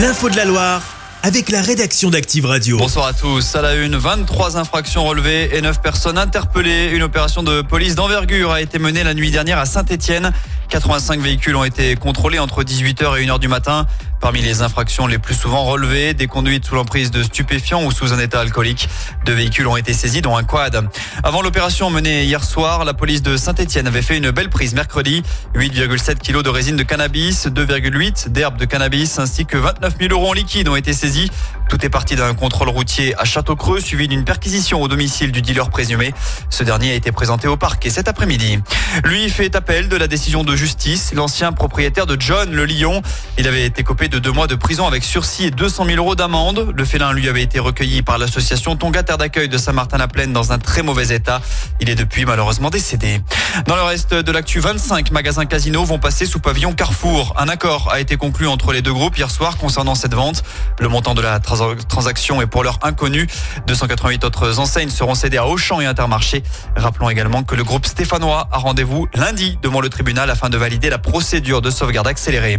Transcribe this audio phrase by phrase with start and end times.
[0.00, 0.82] L'info de la Loire
[1.22, 2.78] avec la rédaction d'Active Radio.
[2.78, 3.54] Bonsoir à tous.
[3.54, 6.90] À la une, 23 infractions relevées et 9 personnes interpellées.
[6.94, 10.32] Une opération de police d'envergure a été menée la nuit dernière à Saint-Etienne.
[10.70, 13.86] 85 véhicules ont été contrôlés entre 18h et 1h du matin.
[14.20, 18.12] Parmi les infractions les plus souvent relevées, des conduites sous l'emprise de stupéfiants ou sous
[18.12, 18.88] un état alcoolique.
[19.24, 20.88] Deux véhicules ont été saisis, dont un quad.
[21.24, 25.22] Avant l'opération menée hier soir, la police de Saint-Etienne avait fait une belle prise mercredi.
[25.56, 30.28] 8,7 kilos de résine de cannabis, 2,8 d'herbe de cannabis, ainsi que 29 000 euros
[30.28, 31.30] en liquide ont été saisis.
[31.70, 35.70] Tout est parti d'un contrôle routier à Château-Creux, suivi d'une perquisition au domicile du dealer
[35.70, 36.12] présumé.
[36.50, 38.58] Ce dernier a été présenté au parquet cet après-midi.
[39.04, 41.12] Lui fait appel de la décision de justice.
[41.14, 43.02] L'ancien propriétaire de John le Lion,
[43.38, 46.16] il avait été copé de deux mois de prison avec sursis et 200 000 euros
[46.16, 46.72] d'amende.
[46.74, 50.58] Le félin lui avait été recueilli par l'association Tonga Terre d'accueil de Saint-Martin-la-Plaine dans un
[50.58, 51.40] très mauvais état.
[51.80, 53.20] Il est depuis malheureusement décédé.
[53.68, 57.32] Dans le reste de l'actu, 25 magasins casinos vont passer sous pavillon Carrefour.
[57.38, 60.42] Un accord a été conclu entre les deux groupes hier soir concernant cette vente.
[60.80, 63.26] Le montant de la transaction est pour l'heure inconnu.
[63.66, 66.42] 288 autres enseignes seront cédées à Auchan et Intermarché.
[66.76, 70.90] Rappelons également que le groupe stéphanois a rendez-vous lundi devant le tribunal afin de valider
[70.90, 72.58] la procédure de sauvegarde accélérée.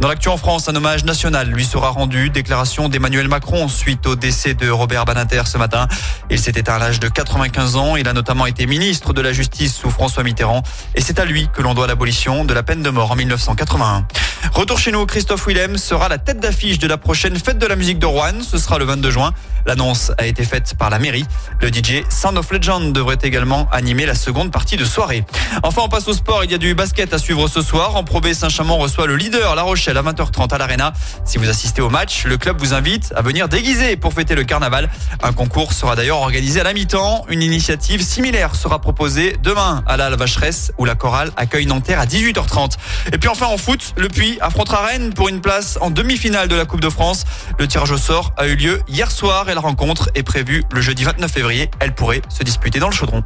[0.00, 2.30] Dans l'actu en France, un hommage national lui sera rendu.
[2.30, 5.88] Déclaration d'Emmanuel Macron suite au décès de Robert Banater ce matin.
[6.30, 7.96] Il s'est éteint à l'âge de 95 ans.
[7.96, 10.62] Il a notamment été ministre de la Justice sous François Mitterrand.
[10.94, 14.06] Et c'est à lui que l'on doit l'abolition de la peine de mort en 1981.
[14.52, 17.76] Retour chez nous, Christophe Willem sera la tête d'affiche de la prochaine fête de la
[17.76, 18.37] musique de Rouen.
[18.42, 19.32] Ce sera le 22 juin.
[19.66, 21.26] L'annonce a été faite par la mairie.
[21.60, 25.24] Le DJ Sound of Legend devrait également animer la seconde partie de soirée.
[25.62, 26.44] Enfin, on passe au sport.
[26.44, 27.96] Il y a du basket à suivre ce soir.
[27.96, 30.92] En Pro Saint-Chamond reçoit le leader La Rochelle à 20h30 à l'Arena.
[31.24, 34.44] Si vous assistez au match, le club vous invite à venir déguiser pour fêter le
[34.44, 34.88] carnaval.
[35.22, 37.26] Un concours sera d'ailleurs organisé à la mi-temps.
[37.28, 42.06] Une initiative similaire sera proposée demain à la Vacheresse où la chorale accueille Nanterre à
[42.06, 42.72] 18h30.
[43.12, 46.56] Et puis enfin en foot, le Puy affrontera Rennes pour une place en demi-finale de
[46.56, 47.24] la Coupe de France.
[47.58, 50.80] Le tirage au sort a eu lieu hier soir et la rencontre est prévue le
[50.80, 51.70] jeudi 29 février.
[51.80, 53.22] Elle pourrait se disputer dans le chaudron.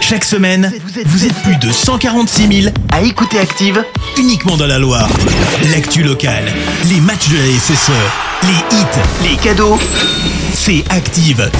[0.00, 0.72] Chaque semaine,
[1.06, 3.84] vous êtes plus de 146 000 à écouter Active
[4.16, 5.08] uniquement dans la Loire.
[5.70, 6.44] L'actu locale,
[6.88, 7.90] les matchs de la SSE,
[8.44, 9.78] les hits, les cadeaux,
[10.54, 11.50] c'est Active.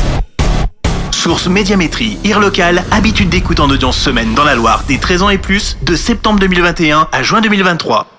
[1.11, 5.31] Source Médiamétrie, IR local, habitude d'écoute en audience semaine dans la Loire des 13 ans
[5.31, 8.18] et plus, de septembre 2021 à juin 2023.